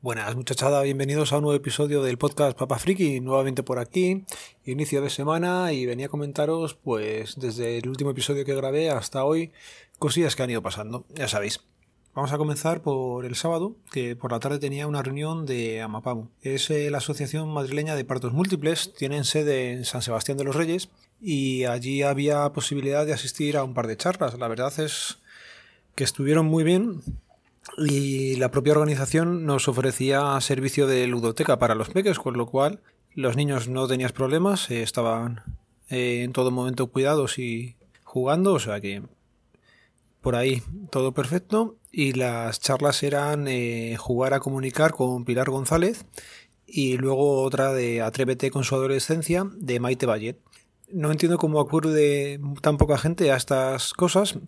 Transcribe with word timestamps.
Buenas 0.00 0.36
muchachada, 0.36 0.80
bienvenidos 0.82 1.32
a 1.32 1.38
un 1.38 1.42
nuevo 1.42 1.56
episodio 1.56 2.04
del 2.04 2.18
podcast 2.18 2.56
Papa 2.56 2.78
Friki, 2.78 3.20
nuevamente 3.20 3.64
por 3.64 3.80
aquí, 3.80 4.24
inicio 4.64 5.02
de 5.02 5.10
semana 5.10 5.72
y 5.72 5.86
venía 5.86 6.06
a 6.06 6.08
comentaros 6.08 6.74
pues 6.74 7.34
desde 7.36 7.78
el 7.78 7.88
último 7.88 8.10
episodio 8.10 8.44
que 8.44 8.54
grabé 8.54 8.90
hasta 8.90 9.24
hoy 9.24 9.50
cosillas 9.98 10.36
que 10.36 10.44
han 10.44 10.50
ido 10.50 10.62
pasando, 10.62 11.04
ya 11.16 11.26
sabéis. 11.26 11.64
Vamos 12.14 12.30
a 12.30 12.38
comenzar 12.38 12.80
por 12.80 13.24
el 13.24 13.34
sábado, 13.34 13.74
que 13.90 14.14
por 14.14 14.30
la 14.30 14.38
tarde 14.38 14.60
tenía 14.60 14.86
una 14.86 15.02
reunión 15.02 15.46
de 15.46 15.82
Amapamu. 15.82 16.28
Es 16.42 16.70
eh, 16.70 16.92
la 16.92 16.98
Asociación 16.98 17.48
Madrileña 17.52 17.96
de 17.96 18.04
Partos 18.04 18.32
Múltiples, 18.32 18.92
tienen 18.94 19.24
sede 19.24 19.72
en 19.72 19.84
San 19.84 20.02
Sebastián 20.02 20.38
de 20.38 20.44
los 20.44 20.54
Reyes 20.54 20.90
y 21.20 21.64
allí 21.64 22.04
había 22.04 22.48
posibilidad 22.52 23.04
de 23.04 23.14
asistir 23.14 23.56
a 23.56 23.64
un 23.64 23.74
par 23.74 23.88
de 23.88 23.96
charlas. 23.96 24.38
La 24.38 24.46
verdad 24.46 24.72
es 24.78 25.18
que 25.96 26.04
estuvieron 26.04 26.46
muy 26.46 26.62
bien, 26.62 27.02
y 27.76 28.36
la 28.36 28.50
propia 28.50 28.72
organización 28.72 29.44
nos 29.44 29.68
ofrecía 29.68 30.40
servicio 30.40 30.86
de 30.86 31.06
ludoteca 31.06 31.58
para 31.58 31.74
los 31.74 31.90
peques, 31.90 32.18
con 32.18 32.36
lo 32.36 32.46
cual 32.46 32.80
los 33.14 33.36
niños 33.36 33.68
no 33.68 33.86
tenían 33.86 34.10
problemas, 34.12 34.70
eh, 34.70 34.82
estaban 34.82 35.42
eh, 35.88 36.22
en 36.22 36.32
todo 36.32 36.50
momento 36.50 36.86
cuidados 36.88 37.38
y 37.38 37.76
jugando, 38.04 38.54
o 38.54 38.60
sea 38.60 38.80
que 38.80 39.02
por 40.20 40.36
ahí 40.36 40.62
todo 40.90 41.12
perfecto. 41.12 41.76
Y 41.90 42.12
las 42.12 42.60
charlas 42.60 43.02
eran 43.02 43.48
eh, 43.48 43.96
jugar 43.98 44.34
a 44.34 44.40
comunicar 44.40 44.92
con 44.92 45.24
Pilar 45.24 45.50
González 45.50 46.04
y 46.66 46.98
luego 46.98 47.42
otra 47.42 47.72
de 47.72 48.02
Atrévete 48.02 48.50
con 48.50 48.64
su 48.64 48.74
adolescencia 48.74 49.46
de 49.56 49.80
Maite 49.80 50.06
Vallet. 50.06 50.38
No 50.92 51.10
entiendo 51.10 51.38
cómo 51.38 51.60
acude 51.60 52.40
tan 52.60 52.76
poca 52.76 52.98
gente 52.98 53.32
a 53.32 53.36
estas 53.36 53.92
cosas, 53.92 54.38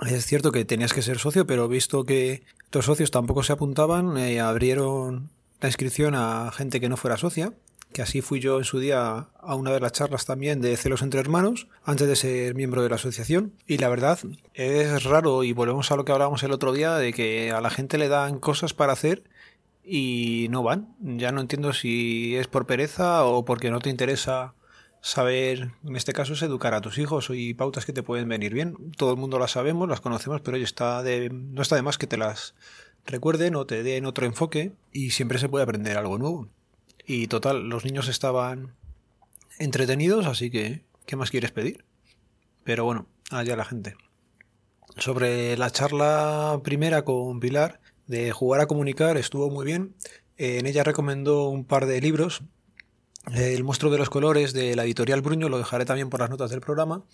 es 0.00 0.26
cierto 0.26 0.52
que 0.52 0.64
tenías 0.64 0.92
que 0.92 1.02
ser 1.02 1.18
socio, 1.18 1.46
pero 1.46 1.68
visto 1.68 2.04
que 2.04 2.42
los 2.72 2.86
socios 2.86 3.10
tampoco 3.10 3.42
se 3.42 3.52
apuntaban, 3.52 4.16
eh, 4.16 4.40
abrieron 4.40 5.30
la 5.60 5.68
inscripción 5.68 6.14
a 6.14 6.50
gente 6.52 6.80
que 6.80 6.88
no 6.88 6.96
fuera 6.96 7.16
socia, 7.16 7.52
que 7.92 8.02
así 8.02 8.22
fui 8.22 8.40
yo 8.40 8.58
en 8.58 8.64
su 8.64 8.78
día 8.78 9.28
a 9.38 9.54
una 9.54 9.70
de 9.70 9.80
las 9.80 9.92
charlas 9.92 10.24
también 10.24 10.60
de 10.60 10.76
celos 10.76 11.02
entre 11.02 11.20
hermanos, 11.20 11.68
antes 11.84 12.08
de 12.08 12.16
ser 12.16 12.54
miembro 12.54 12.82
de 12.82 12.88
la 12.88 12.96
asociación. 12.96 13.52
Y 13.66 13.78
la 13.78 13.88
verdad, 13.88 14.18
es 14.54 15.04
raro, 15.04 15.44
y 15.44 15.52
volvemos 15.52 15.90
a 15.92 15.96
lo 15.96 16.04
que 16.04 16.12
hablábamos 16.12 16.42
el 16.42 16.52
otro 16.52 16.72
día, 16.72 16.96
de 16.96 17.12
que 17.12 17.52
a 17.52 17.60
la 17.60 17.70
gente 17.70 17.98
le 17.98 18.08
dan 18.08 18.38
cosas 18.38 18.72
para 18.74 18.94
hacer 18.94 19.24
y 19.84 20.46
no 20.50 20.62
van. 20.62 20.94
Ya 21.00 21.32
no 21.32 21.40
entiendo 21.40 21.72
si 21.72 22.34
es 22.36 22.48
por 22.48 22.66
pereza 22.66 23.24
o 23.24 23.44
porque 23.44 23.70
no 23.70 23.80
te 23.80 23.90
interesa 23.90 24.54
saber, 25.02 25.72
en 25.84 25.96
este 25.96 26.12
caso, 26.12 26.32
es 26.32 26.42
educar 26.42 26.72
a 26.72 26.80
tus 26.80 26.96
hijos 26.96 27.28
y 27.30 27.52
pautas 27.52 27.84
que 27.84 27.92
te 27.92 28.02
pueden 28.02 28.28
venir 28.28 28.54
bien. 28.54 28.92
Todo 28.96 29.10
el 29.10 29.18
mundo 29.18 29.38
las 29.38 29.50
sabemos, 29.50 29.88
las 29.88 30.00
conocemos, 30.00 30.40
pero 30.40 30.56
hoy 30.56 30.62
está 30.62 31.02
de, 31.02 31.28
no 31.28 31.60
está 31.60 31.76
de 31.76 31.82
más 31.82 31.98
que 31.98 32.06
te 32.06 32.16
las 32.16 32.54
recuerden 33.04 33.56
o 33.56 33.66
te 33.66 33.82
den 33.82 34.06
otro 34.06 34.24
enfoque 34.24 34.72
y 34.92 35.10
siempre 35.10 35.38
se 35.38 35.48
puede 35.48 35.64
aprender 35.64 35.98
algo 35.98 36.18
nuevo. 36.18 36.48
Y 37.04 37.26
total, 37.26 37.68
los 37.68 37.84
niños 37.84 38.08
estaban 38.08 38.74
entretenidos, 39.58 40.26
así 40.26 40.50
que, 40.50 40.84
¿qué 41.04 41.16
más 41.16 41.30
quieres 41.30 41.50
pedir? 41.50 41.84
Pero 42.62 42.84
bueno, 42.84 43.06
allá 43.30 43.56
la 43.56 43.64
gente. 43.64 43.96
Sobre 44.96 45.56
la 45.56 45.70
charla 45.70 46.60
primera 46.62 47.04
con 47.04 47.40
Pilar 47.40 47.80
de 48.06 48.30
jugar 48.30 48.60
a 48.60 48.66
comunicar, 48.66 49.16
estuvo 49.16 49.50
muy 49.50 49.66
bien. 49.66 49.96
En 50.36 50.66
ella 50.66 50.84
recomendó 50.84 51.48
un 51.48 51.64
par 51.64 51.86
de 51.86 52.00
libros 52.00 52.42
el 53.30 53.64
monstruo 53.64 53.92
de 53.92 53.98
los 53.98 54.10
colores 54.10 54.52
de 54.52 54.74
la 54.74 54.84
editorial 54.84 55.22
Bruño, 55.22 55.48
lo 55.48 55.58
dejaré 55.58 55.84
también 55.84 56.10
por 56.10 56.20
las 56.20 56.30
notas 56.30 56.50
del 56.50 56.60
programa. 56.60 57.04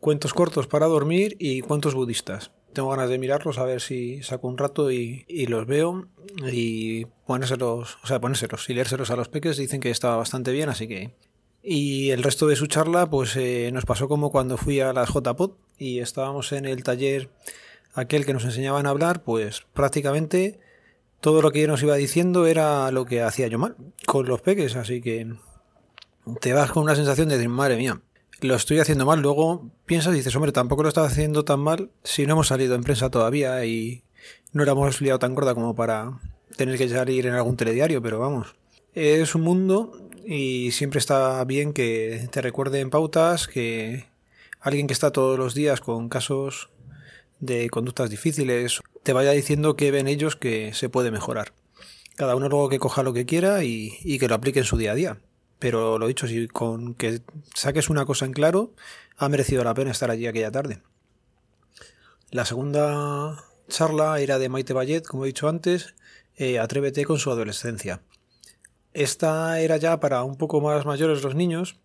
Cuentos 0.00 0.34
cortos 0.34 0.66
para 0.66 0.86
dormir 0.86 1.36
y 1.38 1.62
cuentos 1.62 1.94
budistas. 1.94 2.50
Tengo 2.72 2.90
ganas 2.90 3.08
de 3.08 3.18
mirarlos 3.18 3.58
a 3.58 3.64
ver 3.64 3.80
si 3.80 4.22
saco 4.22 4.48
un 4.48 4.58
rato 4.58 4.90
y, 4.90 5.24
los 5.46 5.66
veo 5.66 6.08
y 6.50 7.04
ponérselos, 7.26 7.98
o 8.02 8.06
sea, 8.06 8.20
ponérselos 8.20 8.68
y 8.70 8.74
leérselos 8.74 9.10
a 9.10 9.16
los 9.16 9.28
peques. 9.28 9.56
Dicen 9.56 9.80
que 9.80 9.90
estaba 9.90 10.16
bastante 10.16 10.52
bien, 10.52 10.68
así 10.68 10.88
que... 10.88 11.14
Y 11.62 12.10
el 12.10 12.24
resto 12.24 12.48
de 12.48 12.56
su 12.56 12.66
charla, 12.66 13.08
pues 13.08 13.36
eh, 13.36 13.70
nos 13.72 13.84
pasó 13.84 14.08
como 14.08 14.32
cuando 14.32 14.56
fui 14.56 14.80
a 14.80 14.92
la 14.92 15.04
JPod 15.04 15.52
y 15.78 16.00
estábamos 16.00 16.50
en 16.50 16.64
el 16.64 16.82
taller 16.82 17.30
aquel 17.94 18.26
que 18.26 18.32
nos 18.32 18.44
enseñaban 18.44 18.86
a 18.86 18.90
hablar, 18.90 19.22
pues 19.22 19.62
prácticamente 19.72 20.58
todo 21.22 21.40
lo 21.40 21.52
que 21.52 21.66
nos 21.68 21.80
iba 21.84 21.94
diciendo 21.94 22.46
era 22.46 22.90
lo 22.90 23.06
que 23.06 23.22
hacía 23.22 23.46
yo 23.46 23.56
mal 23.56 23.76
con 24.06 24.26
los 24.26 24.40
peques, 24.40 24.74
así 24.74 25.00
que 25.00 25.32
te 26.40 26.52
vas 26.52 26.72
con 26.72 26.82
una 26.82 26.96
sensación 26.96 27.28
de 27.28 27.36
decir, 27.36 27.48
madre 27.48 27.76
mía, 27.76 28.00
lo 28.40 28.56
estoy 28.56 28.80
haciendo 28.80 29.06
mal. 29.06 29.22
Luego 29.22 29.70
piensas 29.86 30.14
y 30.14 30.16
dices, 30.16 30.34
hombre, 30.34 30.50
tampoco 30.50 30.82
lo 30.82 30.88
estás 30.88 31.12
haciendo 31.12 31.44
tan 31.44 31.60
mal 31.60 31.90
si 32.02 32.26
no 32.26 32.32
hemos 32.32 32.48
salido 32.48 32.74
en 32.74 32.82
prensa 32.82 33.08
todavía 33.08 33.64
y 33.64 34.02
no 34.52 34.64
la 34.64 34.72
hemos 34.72 35.00
liado 35.00 35.20
tan 35.20 35.36
gorda 35.36 35.54
como 35.54 35.76
para 35.76 36.18
tener 36.56 36.76
que 36.76 36.88
salir 36.88 37.24
en 37.26 37.34
algún 37.34 37.56
telediario, 37.56 38.02
pero 38.02 38.18
vamos. 38.18 38.56
Es 38.92 39.36
un 39.36 39.42
mundo 39.42 39.96
y 40.26 40.72
siempre 40.72 40.98
está 40.98 41.44
bien 41.44 41.72
que 41.72 42.28
te 42.32 42.42
recuerden 42.42 42.90
pautas, 42.90 43.46
que 43.46 44.08
alguien 44.60 44.88
que 44.88 44.92
está 44.92 45.12
todos 45.12 45.38
los 45.38 45.54
días 45.54 45.80
con 45.80 46.08
casos 46.08 46.70
de 47.38 47.70
conductas 47.70 48.10
difíciles 48.10 48.80
te 49.02 49.12
vaya 49.12 49.32
diciendo 49.32 49.76
que 49.76 49.90
ven 49.90 50.08
ellos 50.08 50.36
que 50.36 50.74
se 50.74 50.88
puede 50.88 51.10
mejorar. 51.10 51.52
Cada 52.16 52.36
uno 52.36 52.48
luego 52.48 52.68
que 52.68 52.78
coja 52.78 53.02
lo 53.02 53.12
que 53.12 53.26
quiera 53.26 53.64
y, 53.64 54.18
que 54.18 54.28
lo 54.28 54.34
aplique 54.34 54.60
en 54.60 54.64
su 54.64 54.76
día 54.76 54.92
a 54.92 54.94
día. 54.94 55.18
Pero 55.58 55.98
lo 55.98 56.06
dicho, 56.06 56.26
si 56.26 56.48
con 56.48 56.94
que 56.94 57.20
saques 57.54 57.88
una 57.88 58.04
cosa 58.04 58.26
en 58.26 58.32
claro, 58.32 58.74
ha 59.16 59.28
merecido 59.28 59.64
la 59.64 59.74
pena 59.74 59.90
estar 59.90 60.10
allí 60.10 60.26
aquella 60.26 60.50
tarde. 60.50 60.82
La 62.30 62.44
segunda 62.44 63.44
charla 63.68 64.20
era 64.20 64.38
de 64.38 64.48
Maite 64.48 64.72
Vallet, 64.72 65.06
como 65.06 65.24
he 65.24 65.28
dicho 65.28 65.48
antes, 65.48 65.94
eh, 66.36 66.58
Atrévete 66.58 67.04
con 67.04 67.18
su 67.18 67.30
adolescencia. 67.30 68.02
Esta 68.92 69.60
era 69.60 69.76
ya 69.76 70.00
para 70.00 70.22
un 70.22 70.36
poco 70.36 70.60
más 70.60 70.84
mayores 70.84 71.22
los 71.22 71.34
niños, 71.34 71.76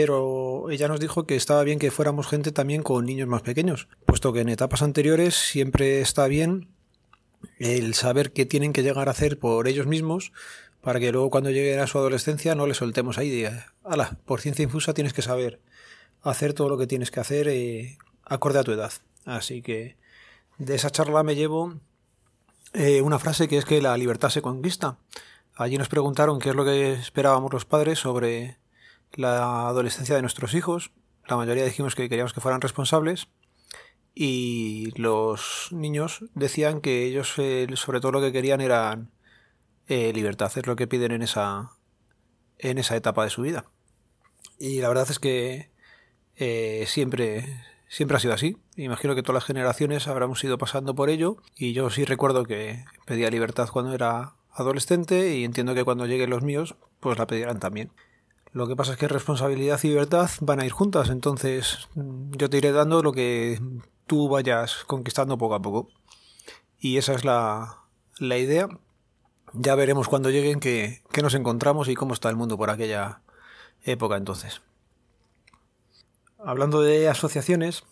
pero 0.00 0.70
ella 0.70 0.86
nos 0.86 1.00
dijo 1.00 1.26
que 1.26 1.34
estaba 1.34 1.64
bien 1.64 1.80
que 1.80 1.90
fuéramos 1.90 2.28
gente 2.28 2.52
también 2.52 2.84
con 2.84 3.04
niños 3.04 3.26
más 3.26 3.42
pequeños, 3.42 3.88
puesto 4.06 4.32
que 4.32 4.42
en 4.42 4.48
etapas 4.48 4.82
anteriores 4.82 5.34
siempre 5.34 6.00
está 6.00 6.28
bien 6.28 6.68
el 7.58 7.94
saber 7.94 8.32
qué 8.32 8.46
tienen 8.46 8.72
que 8.72 8.84
llegar 8.84 9.08
a 9.08 9.10
hacer 9.10 9.40
por 9.40 9.66
ellos 9.66 9.88
mismos 9.88 10.30
para 10.82 11.00
que 11.00 11.10
luego 11.10 11.30
cuando 11.30 11.50
lleguen 11.50 11.80
a 11.80 11.88
su 11.88 11.98
adolescencia 11.98 12.54
no 12.54 12.68
les 12.68 12.76
soltemos 12.76 13.18
ahí 13.18 13.28
de, 13.28 13.60
ala, 13.82 14.20
por 14.24 14.40
ciencia 14.40 14.62
infusa 14.62 14.94
tienes 14.94 15.12
que 15.12 15.22
saber 15.22 15.58
hacer 16.22 16.54
todo 16.54 16.68
lo 16.68 16.78
que 16.78 16.86
tienes 16.86 17.10
que 17.10 17.18
hacer 17.18 17.48
eh, 17.48 17.98
acorde 18.24 18.60
a 18.60 18.64
tu 18.64 18.70
edad. 18.70 18.92
Así 19.24 19.62
que 19.62 19.96
de 20.58 20.76
esa 20.76 20.90
charla 20.90 21.24
me 21.24 21.34
llevo 21.34 21.74
eh, 22.72 23.02
una 23.02 23.18
frase 23.18 23.48
que 23.48 23.58
es 23.58 23.64
que 23.64 23.82
la 23.82 23.96
libertad 23.96 24.28
se 24.28 24.42
conquista. 24.42 24.96
Allí 25.56 25.76
nos 25.76 25.88
preguntaron 25.88 26.38
qué 26.38 26.50
es 26.50 26.54
lo 26.54 26.64
que 26.64 26.92
esperábamos 26.92 27.52
los 27.52 27.64
padres 27.64 27.98
sobre 27.98 28.58
la 29.12 29.68
adolescencia 29.68 30.14
de 30.14 30.22
nuestros 30.22 30.54
hijos. 30.54 30.92
La 31.26 31.36
mayoría 31.36 31.64
dijimos 31.64 31.94
que 31.94 32.08
queríamos 32.08 32.32
que 32.32 32.40
fueran 32.40 32.60
responsables. 32.60 33.28
Y 34.14 34.92
los 34.96 35.68
niños 35.70 36.24
decían 36.34 36.80
que 36.80 37.04
ellos 37.04 37.34
eh, 37.38 37.68
sobre 37.74 38.00
todo 38.00 38.12
lo 38.12 38.20
que 38.20 38.32
querían 38.32 38.60
era 38.60 39.06
eh, 39.86 40.12
libertad, 40.12 40.50
es 40.56 40.66
lo 40.66 40.76
que 40.76 40.88
piden 40.88 41.12
en 41.12 41.22
esa, 41.22 41.70
en 42.58 42.78
esa 42.78 42.96
etapa 42.96 43.24
de 43.24 43.30
su 43.30 43.42
vida. 43.42 43.66
Y 44.58 44.80
la 44.80 44.88
verdad 44.88 45.06
es 45.08 45.18
que 45.18 45.70
eh, 46.36 46.84
siempre, 46.86 47.62
siempre 47.88 48.16
ha 48.16 48.20
sido 48.20 48.34
así. 48.34 48.56
Imagino 48.76 49.14
que 49.14 49.22
todas 49.22 49.34
las 49.34 49.44
generaciones 49.44 50.08
habremos 50.08 50.42
ido 50.42 50.58
pasando 50.58 50.94
por 50.94 51.10
ello. 51.10 51.36
Y 51.56 51.72
yo 51.72 51.88
sí 51.90 52.04
recuerdo 52.04 52.44
que 52.44 52.84
pedía 53.06 53.30
libertad 53.30 53.68
cuando 53.72 53.94
era 53.94 54.34
adolescente 54.50 55.36
y 55.36 55.44
entiendo 55.44 55.74
que 55.74 55.84
cuando 55.84 56.06
lleguen 56.06 56.30
los 56.30 56.42
míos, 56.42 56.74
pues 57.00 57.18
la 57.18 57.26
pedirán 57.26 57.60
también. 57.60 57.92
Lo 58.52 58.66
que 58.66 58.76
pasa 58.76 58.92
es 58.92 58.98
que 58.98 59.08
responsabilidad 59.08 59.80
y 59.82 59.88
libertad 59.88 60.30
van 60.40 60.60
a 60.60 60.66
ir 60.66 60.72
juntas, 60.72 61.10
entonces 61.10 61.88
yo 61.94 62.48
te 62.48 62.56
iré 62.56 62.72
dando 62.72 63.02
lo 63.02 63.12
que 63.12 63.60
tú 64.06 64.28
vayas 64.28 64.84
conquistando 64.86 65.38
poco 65.38 65.54
a 65.54 65.62
poco. 65.62 65.88
Y 66.80 66.96
esa 66.96 67.14
es 67.14 67.24
la, 67.24 67.82
la 68.18 68.38
idea. 68.38 68.68
Ya 69.52 69.74
veremos 69.74 70.08
cuando 70.08 70.30
lleguen 70.30 70.60
qué, 70.60 71.02
nos 71.22 71.34
encontramos 71.34 71.88
y 71.88 71.94
cómo 71.94 72.14
está 72.14 72.28
el 72.28 72.36
mundo 72.36 72.56
por 72.56 72.70
aquella 72.70 73.22
época 73.82 74.16
entonces. 74.16 74.60
Hablando 76.38 76.82
de 76.82 77.08
asociaciones, 77.08 77.84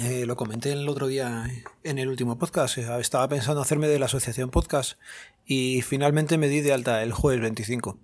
eh, 0.00 0.26
lo 0.26 0.36
comenté 0.36 0.72
el 0.72 0.88
otro 0.88 1.08
día 1.08 1.46
en 1.82 1.98
el 1.98 2.08
último 2.08 2.38
podcast. 2.38 2.78
Estaba 2.78 3.28
pensando 3.28 3.60
hacerme 3.60 3.88
de 3.88 3.98
la 3.98 4.06
asociación 4.06 4.50
podcast 4.50 4.98
y 5.44 5.82
finalmente 5.82 6.38
me 6.38 6.48
di 6.48 6.60
de 6.60 6.72
alta 6.72 7.02
el 7.02 7.12
jueves 7.12 7.42
25. 7.42 7.98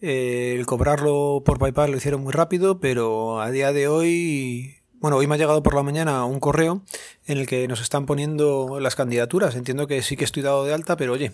Eh, 0.00 0.54
el 0.58 0.66
cobrarlo 0.66 1.42
por 1.44 1.58
PayPal 1.58 1.90
lo 1.90 1.96
hicieron 1.96 2.22
muy 2.22 2.32
rápido, 2.32 2.80
pero 2.80 3.40
a 3.40 3.50
día 3.50 3.72
de 3.72 3.88
hoy, 3.88 4.76
bueno, 4.94 5.16
hoy 5.16 5.26
me 5.26 5.34
ha 5.34 5.38
llegado 5.38 5.62
por 5.62 5.74
la 5.74 5.82
mañana 5.82 6.24
un 6.24 6.40
correo 6.40 6.82
en 7.26 7.38
el 7.38 7.46
que 7.46 7.66
nos 7.68 7.80
están 7.80 8.06
poniendo 8.06 8.80
las 8.80 8.96
candidaturas. 8.96 9.54
Entiendo 9.56 9.86
que 9.86 10.02
sí 10.02 10.16
que 10.16 10.24
estoy 10.24 10.42
dado 10.42 10.64
de 10.64 10.74
alta, 10.74 10.96
pero 10.96 11.14
oye, 11.14 11.32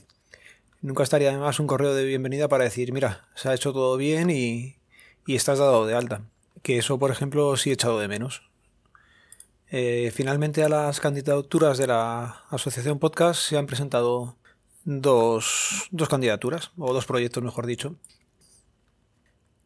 nunca 0.83 1.03
estaría 1.03 1.31
además 1.31 1.61
un 1.61 1.67
correo 1.67 1.95
de 1.95 2.05
bienvenida 2.05 2.49
para 2.49 2.65
decir, 2.65 2.93
mira, 2.93 3.29
se 3.35 3.49
ha 3.49 3.55
hecho 3.55 3.73
todo 3.73 3.97
bien 3.97 4.31
y, 4.31 4.77
y 5.27 5.35
estás 5.37 5.59
dado 5.59 5.87
de 5.87 5.95
alta. 5.95 6.23
Que 6.63 6.79
eso, 6.79 6.99
por 6.99 7.11
ejemplo, 7.11 7.57
sí 7.57 7.71
he 7.71 7.73
echado 7.73 7.99
de 7.99 8.09
menos. 8.09 8.43
Eh, 9.73 10.11
finalmente 10.13 10.65
a 10.65 10.69
las 10.69 10.99
candidaturas 10.99 11.79
de 11.79 11.87
la 11.87 12.45
Asociación 12.51 12.99
Podcast 12.99 13.41
se 13.41 13.57
han 13.57 13.67
presentado 13.67 14.37
dos, 14.85 15.89
dos 15.93 16.09
candidaturas, 16.09 16.73
o 16.77 16.93
dos 16.93 17.07
proyectos, 17.07 17.43
mejor 17.43 17.67
dicho. 17.67 17.95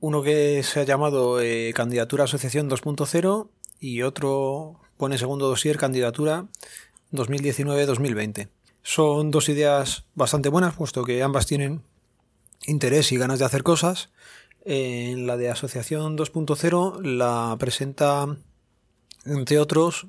Uno 0.07 0.23
que 0.23 0.63
se 0.63 0.81
ha 0.81 0.85
llamado 0.85 1.41
eh, 1.41 1.73
Candidatura 1.75 2.25
Asociación 2.25 2.69
2.0 2.69 3.49
y 3.81 4.03
otro 4.03 4.79
pone 4.99 5.17
segundo 5.17 5.49
dossier 5.49 5.79
Candidatura 5.79 6.45
2019-2020. 7.11 8.51
Son 8.83 9.31
dos 9.31 9.49
ideas 9.49 10.05
bastante 10.15 10.51
buenas, 10.51 10.75
puesto 10.75 11.05
que 11.05 11.23
ambas 11.23 11.47
tienen 11.47 11.81
interés 12.67 13.13
y 13.13 13.17
ganas 13.17 13.39
de 13.39 13.47
hacer 13.47 13.63
cosas. 13.63 14.11
En 14.67 15.27
la 15.27 15.39
de 15.39 15.49
Asociación 15.49 16.19
2.0 16.19 17.01
la 17.01 17.57
presenta, 17.59 18.27
entre 19.25 19.59
otros, 19.59 20.09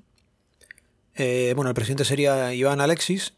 eh, 1.14 1.54
bueno, 1.56 1.70
el 1.70 1.76
presidente 1.76 2.04
sería 2.04 2.54
Iván 2.54 2.82
Alexis, 2.82 3.32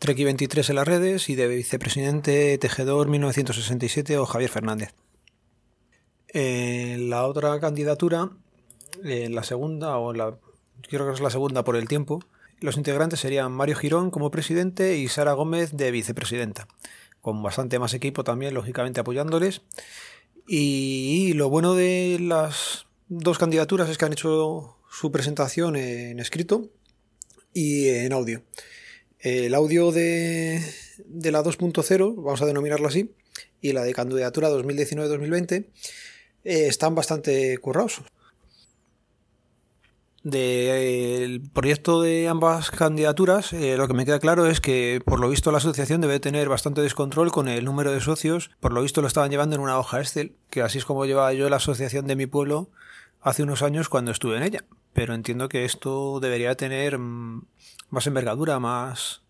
Treki23 0.00 0.70
en 0.70 0.74
las 0.74 0.88
redes 0.88 1.28
y 1.28 1.36
de 1.36 1.46
vicepresidente 1.46 2.58
Tejedor 2.58 3.06
1967 3.06 4.18
o 4.18 4.26
Javier 4.26 4.50
Fernández. 4.50 4.92
En 6.34 7.10
la 7.10 7.28
otra 7.28 7.60
candidatura, 7.60 8.28
en 9.04 9.36
la 9.36 9.44
segunda, 9.44 9.98
o 9.98 10.12
la, 10.12 10.36
quiero 10.88 11.06
que 11.06 11.12
es 11.12 11.20
la 11.20 11.30
segunda 11.30 11.62
por 11.62 11.76
el 11.76 11.86
tiempo, 11.86 12.24
los 12.58 12.76
integrantes 12.76 13.20
serían 13.20 13.52
Mario 13.52 13.76
Girón 13.76 14.10
como 14.10 14.32
presidente 14.32 14.96
y 14.96 15.06
Sara 15.06 15.34
Gómez 15.34 15.76
de 15.76 15.92
vicepresidenta, 15.92 16.66
con 17.20 17.40
bastante 17.40 17.78
más 17.78 17.94
equipo 17.94 18.24
también, 18.24 18.52
lógicamente 18.52 18.98
apoyándoles. 18.98 19.62
Y 20.48 21.34
lo 21.34 21.50
bueno 21.50 21.74
de 21.74 22.18
las 22.20 22.86
dos 23.06 23.38
candidaturas 23.38 23.88
es 23.88 23.96
que 23.96 24.04
han 24.04 24.12
hecho 24.12 24.76
su 24.90 25.12
presentación 25.12 25.76
en 25.76 26.18
escrito 26.18 26.68
y 27.52 27.90
en 27.90 28.12
audio. 28.12 28.42
El 29.20 29.54
audio 29.54 29.92
de, 29.92 30.60
de 30.98 31.30
la 31.30 31.44
2.0, 31.44 32.16
vamos 32.16 32.42
a 32.42 32.46
denominarlo 32.46 32.88
así, 32.88 33.14
y 33.60 33.72
la 33.72 33.84
de 33.84 33.94
candidatura 33.94 34.50
2019-2020 34.50 35.66
eh, 36.44 36.66
están 36.68 36.94
bastante 36.94 37.58
currados. 37.58 38.02
Del 40.24 41.42
proyecto 41.52 42.00
de 42.00 42.28
ambas 42.28 42.70
candidaturas, 42.70 43.52
eh, 43.52 43.76
lo 43.76 43.86
que 43.86 43.92
me 43.92 44.06
queda 44.06 44.18
claro 44.18 44.46
es 44.46 44.62
que, 44.62 45.02
por 45.04 45.20
lo 45.20 45.28
visto, 45.28 45.52
la 45.52 45.58
asociación 45.58 46.00
debe 46.00 46.18
tener 46.18 46.48
bastante 46.48 46.80
descontrol 46.80 47.30
con 47.30 47.46
el 47.46 47.66
número 47.66 47.92
de 47.92 48.00
socios. 48.00 48.50
Por 48.58 48.72
lo 48.72 48.80
visto, 48.80 49.02
lo 49.02 49.06
estaban 49.06 49.30
llevando 49.30 49.54
en 49.54 49.60
una 49.60 49.78
hoja 49.78 50.00
Excel, 50.00 50.34
que 50.48 50.62
así 50.62 50.78
es 50.78 50.86
como 50.86 51.04
llevaba 51.04 51.34
yo 51.34 51.50
la 51.50 51.56
asociación 51.56 52.06
de 52.06 52.16
mi 52.16 52.24
pueblo 52.24 52.70
hace 53.20 53.42
unos 53.42 53.60
años 53.60 53.90
cuando 53.90 54.12
estuve 54.12 54.38
en 54.38 54.44
ella. 54.44 54.64
Pero 54.94 55.12
entiendo 55.12 55.50
que 55.50 55.66
esto 55.66 56.20
debería 56.20 56.54
tener 56.54 56.96
mm, 56.96 57.42
más 57.90 58.06
envergadura, 58.06 58.58
más, 58.58 59.20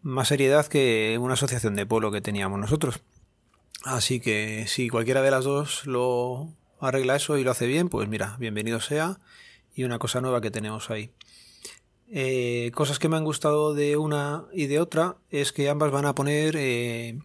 más 0.00 0.28
seriedad 0.28 0.66
que 0.68 1.18
una 1.20 1.34
asociación 1.34 1.74
de 1.76 1.84
pueblo 1.84 2.10
que 2.10 2.22
teníamos 2.22 2.58
nosotros. 2.58 3.02
Así 3.84 4.20
que 4.20 4.66
si 4.68 4.88
cualquiera 4.88 5.22
de 5.22 5.30
las 5.30 5.44
dos 5.44 5.86
lo 5.86 6.48
arregla 6.80 7.16
eso 7.16 7.38
y 7.38 7.44
lo 7.44 7.50
hace 7.50 7.66
bien, 7.66 7.88
pues 7.88 8.08
mira, 8.08 8.36
bienvenido 8.38 8.80
sea 8.80 9.18
y 9.74 9.84
una 9.84 9.98
cosa 9.98 10.20
nueva 10.20 10.40
que 10.40 10.50
tenemos 10.50 10.90
ahí. 10.90 11.12
Eh, 12.12 12.72
cosas 12.74 12.98
que 12.98 13.08
me 13.08 13.16
han 13.16 13.24
gustado 13.24 13.72
de 13.72 13.96
una 13.96 14.44
y 14.52 14.66
de 14.66 14.80
otra 14.80 15.16
es 15.30 15.52
que 15.52 15.70
ambas 15.70 15.92
van 15.92 16.06
a 16.06 16.14
poner 16.14 16.56
eh, 16.58 17.20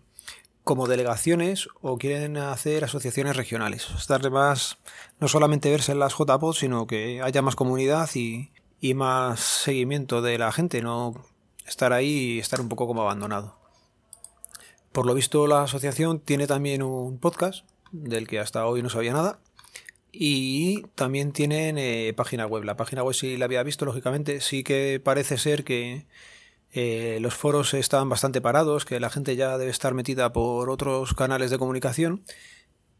como 0.63 0.88
delegaciones 0.88 1.68
o 1.81 1.98
quieren 1.98 2.38
hacer 2.38 2.84
asociaciones 2.84 3.36
regionales. 3.36 3.88
Darle 4.07 4.30
más, 4.30 4.78
no 5.19 5.28
solamente 5.28 5.72
verse 5.72 5.92
en 5.92 6.00
las 6.00 6.13
JPOD, 6.13 6.54
sino 6.54 6.88
que 6.88 7.22
haya 7.22 7.42
más 7.42 7.56
comunidad 7.56 8.10
y, 8.13 8.52
y 8.80 8.94
más 8.94 9.40
seguimiento 9.40 10.22
de 10.22 10.38
la 10.38 10.52
gente, 10.52 10.81
no 10.81 11.25
estar 11.66 11.92
ahí 11.92 12.36
y 12.36 12.40
estar 12.40 12.62
un 12.62 12.69
poco 12.69 12.88
como 12.88 13.02
abandonado. 13.02 13.65
Por 14.95 15.06
lo 15.06 15.13
visto 15.13 15.45
la 15.45 15.63
asociación 15.63 16.21
tiene 16.21 16.47
también 16.47 16.81
un 16.81 17.19
podcast 17.19 17.65
del 17.92 18.30
que 18.30 18.39
hasta 18.39 18.65
hoy 18.65 18.81
no 18.81 18.89
sabía 18.89 19.12
nada 19.12 19.42
y 20.13 20.83
también 20.95 21.33
tienen 21.33 21.77
eh, 21.77 22.13
página 22.15 22.45
web. 22.45 22.63
La 22.63 22.77
página 22.77 23.03
web 23.03 23.13
sí 23.13 23.36
la 23.36 23.44
había 23.44 23.62
visto, 23.63 23.83
lógicamente. 23.83 24.39
Sí 24.39 24.63
que 24.63 25.01
parece 25.03 25.38
ser 25.38 25.65
que 25.65 26.06
eh, 26.71 27.18
los 27.19 27.33
foros 27.36 27.74
están 27.74 28.07
bastante 28.07 28.39
parados, 28.39 28.86
que 28.86 29.01
la 29.01 29.09
gente 29.09 29.36
ya 29.36 29.57
debe 29.57 29.69
estar 29.69 29.94
metida 29.94 30.31
por 30.31 30.69
otros 30.69 31.13
canales 31.13 31.51
de 31.51 31.57
comunicación. 31.57 32.24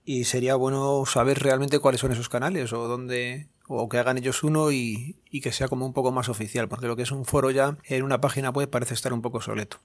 Y 0.04 0.26
sería 0.26 0.56
bueno 0.56 1.06
saber 1.06 1.40
realmente 1.40 1.80
cuáles 1.80 2.02
son 2.02 2.12
esos 2.12 2.28
canales 2.28 2.74
o 2.74 2.90
dónde. 2.90 3.48
o 3.70 3.88
que 3.88 4.00
hagan 4.00 4.18
ellos 4.18 4.44
uno 4.44 4.70
y, 4.74 5.16
que 5.42 5.54
sea 5.54 5.70
como 5.70 5.86
un 5.86 5.94
poco 5.94 6.12
más 6.12 6.28
oficial, 6.28 6.68
porque 6.68 6.88
lo 6.88 6.98
que 6.98 7.04
es 7.04 7.12
un 7.12 7.24
foro 7.24 7.52
ya 7.52 7.78
en 7.86 8.04
una 8.04 8.20
página 8.20 8.50
web 8.50 8.70
parece 8.70 8.96
estar 8.96 9.14
un 9.14 9.22
poco 9.22 9.40
soleto. 9.40 9.80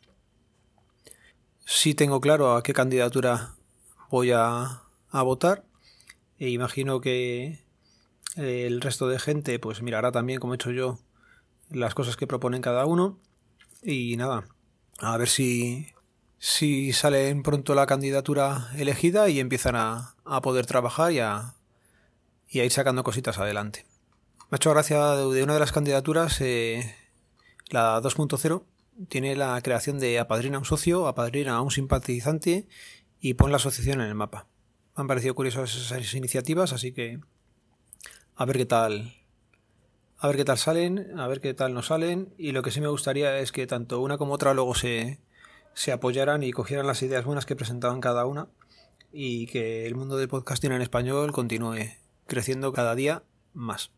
Sí 1.72 1.94
tengo 1.94 2.20
claro 2.20 2.56
a 2.56 2.64
qué 2.64 2.74
candidatura 2.74 3.54
voy 4.10 4.32
a, 4.32 4.82
votar 5.12 5.64
e 6.36 6.50
imagino 6.50 7.00
que 7.00 7.64
el 8.34 8.80
resto 8.80 9.06
de 9.06 9.20
gente 9.20 9.56
pues 9.60 9.80
mirará 9.80 10.10
también, 10.10 10.40
como 10.40 10.52
he 10.52 10.56
hecho 10.56 10.72
yo, 10.72 10.98
las 11.70 11.94
cosas 11.94 12.16
que 12.16 12.26
proponen 12.26 12.60
cada 12.60 12.86
uno. 12.86 13.20
Y 13.84 14.16
nada, 14.16 14.48
a 14.98 15.16
ver 15.16 15.28
si, 15.28 15.86
si 16.38 16.92
sale 16.92 17.32
pronto 17.36 17.76
la 17.76 17.86
candidatura 17.86 18.72
elegida 18.76 19.28
y 19.28 19.38
empiezan 19.38 19.76
a, 19.76 20.16
a 20.24 20.42
poder 20.42 20.66
trabajar 20.66 21.12
y 21.12 21.20
a, 21.20 21.54
y 22.48 22.58
a, 22.58 22.64
ir 22.64 22.72
sacando 22.72 23.04
cositas 23.04 23.38
adelante. 23.38 23.86
Me 24.50 24.56
ha 24.56 24.56
hecho 24.56 24.70
gracia 24.70 25.14
de 25.14 25.44
una 25.44 25.54
de 25.54 25.60
las 25.60 25.70
candidaturas, 25.70 26.40
eh, 26.40 26.96
la 27.68 28.02
2.0, 28.02 28.64
tiene 29.08 29.36
la 29.36 29.60
creación 29.62 29.98
de 29.98 30.18
apadrina 30.18 30.56
a 30.56 30.60
un 30.60 30.64
socio, 30.64 31.06
apadrina 31.06 31.56
a 31.56 31.60
un 31.60 31.70
simpatizante 31.70 32.66
y 33.20 33.34
pon 33.34 33.50
la 33.50 33.56
asociación 33.56 34.00
en 34.00 34.08
el 34.08 34.14
mapa 34.14 34.46
han 35.00 35.06
parecido 35.06 35.34
curiosas 35.34 35.74
esas 35.74 36.14
iniciativas, 36.14 36.72
así 36.72 36.92
que 36.92 37.20
a 38.36 38.44
ver 38.44 38.56
qué 38.56 38.66
tal. 38.66 39.14
A 40.18 40.26
ver 40.26 40.36
qué 40.36 40.44
tal 40.44 40.58
salen, 40.58 41.18
a 41.18 41.26
ver 41.28 41.40
qué 41.40 41.54
tal 41.54 41.72
no 41.72 41.82
salen. 41.82 42.34
Y 42.36 42.52
lo 42.52 42.62
que 42.62 42.70
sí 42.70 42.80
me 42.80 42.88
gustaría 42.88 43.38
es 43.38 43.52
que 43.52 43.66
tanto 43.66 44.00
una 44.00 44.18
como 44.18 44.34
otra 44.34 44.52
luego 44.52 44.74
se, 44.74 45.18
se 45.72 45.92
apoyaran 45.92 46.42
y 46.42 46.52
cogieran 46.52 46.86
las 46.86 47.02
ideas 47.02 47.24
buenas 47.24 47.46
que 47.46 47.56
presentaban 47.56 48.02
cada 48.02 48.26
una. 48.26 48.48
Y 49.12 49.46
que 49.46 49.86
el 49.86 49.94
mundo 49.94 50.18
del 50.18 50.28
podcasting 50.28 50.72
en 50.72 50.82
español 50.82 51.32
continúe 51.32 51.94
creciendo 52.26 52.72
cada 52.72 52.94
día 52.94 53.22
más. 53.54 53.92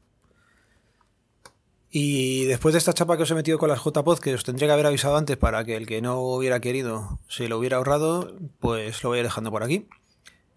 Y 1.94 2.46
después 2.46 2.72
de 2.72 2.78
esta 2.78 2.94
chapa 2.94 3.18
que 3.18 3.24
os 3.24 3.30
he 3.30 3.34
metido 3.34 3.58
con 3.58 3.68
las 3.68 3.84
JPod, 3.84 4.18
que 4.18 4.32
os 4.32 4.44
tendría 4.44 4.66
que 4.66 4.72
haber 4.72 4.86
avisado 4.86 5.14
antes 5.14 5.36
para 5.36 5.62
que 5.62 5.76
el 5.76 5.86
que 5.86 6.00
no 6.00 6.20
hubiera 6.20 6.58
querido 6.58 7.18
se 7.28 7.48
lo 7.48 7.58
hubiera 7.58 7.76
ahorrado, 7.76 8.34
pues 8.60 9.02
lo 9.02 9.10
voy 9.10 9.18
a 9.18 9.20
ir 9.20 9.26
dejando 9.26 9.50
por 9.50 9.62
aquí. 9.62 9.86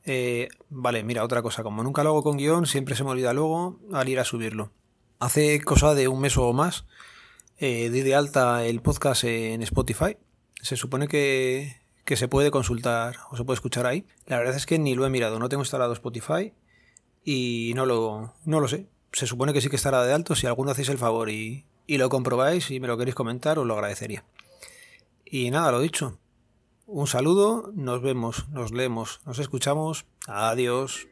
Eh, 0.06 0.48
vale, 0.70 1.04
mira, 1.04 1.26
otra 1.26 1.42
cosa, 1.42 1.62
como 1.62 1.84
nunca 1.84 2.06
lo 2.06 2.12
hago 2.12 2.24
con 2.24 2.38
guion, 2.38 2.66
siempre 2.66 2.96
se 2.96 3.04
me 3.04 3.10
olvida 3.10 3.34
luego 3.34 3.82
al 3.92 4.08
ir 4.08 4.18
a 4.22 4.24
subirlo. 4.24 4.72
Hace 5.20 5.60
cosa 5.60 5.94
de 5.94 6.08
un 6.08 6.22
mes 6.22 6.38
o 6.38 6.54
más, 6.54 6.86
eh, 7.58 7.90
di 7.90 8.00
de 8.00 8.16
alta 8.16 8.64
el 8.64 8.82
podcast 8.82 9.26
en 9.26 9.62
Spotify. 9.62 10.16
Se 10.62 10.78
supone 10.78 11.10
que, 11.10 11.82
que 12.06 12.16
se 12.16 12.30
puede 12.30 12.50
consultar 12.50 13.18
o 13.30 13.36
se 13.36 13.44
puede 13.44 13.56
escuchar 13.56 13.86
ahí. 13.88 14.06
La 14.26 14.38
verdad 14.38 14.56
es 14.56 14.66
que 14.66 14.80
ni 14.80 14.96
lo 14.96 15.06
he 15.06 15.10
mirado, 15.10 15.38
no 15.40 15.50
tengo 15.50 15.64
instalado 15.64 15.92
Spotify 15.92 16.54
y 17.26 17.74
no 17.76 17.86
lo, 17.86 18.34
no 18.46 18.62
lo 18.62 18.70
sé. 18.70 18.88
Se 19.16 19.28
supone 19.28 19.54
que 19.54 19.62
sí 19.62 19.70
que 19.70 19.78
estará 19.78 20.04
de 20.04 20.12
alto. 20.12 20.36
Si 20.36 20.46
alguno 20.46 20.72
hacéis 20.72 20.90
el 20.90 20.98
favor 20.98 21.30
y, 21.30 21.64
y 21.88 21.98
lo 21.98 22.10
comprobáis 22.10 22.70
y 22.70 22.82
me 22.82 22.88
lo 22.88 22.98
queréis 22.98 23.16
comentar, 23.16 23.58
os 23.58 23.66
lo 23.66 23.74
agradecería. 23.74 24.26
Y 25.24 25.52
nada, 25.52 25.72
lo 25.72 25.80
dicho. 25.80 26.20
Un 26.86 27.08
saludo, 27.08 27.72
nos 27.74 28.02
vemos, 28.02 28.50
nos 28.50 28.72
leemos, 28.72 29.22
nos 29.26 29.40
escuchamos. 29.40 30.06
Adiós. 30.28 31.08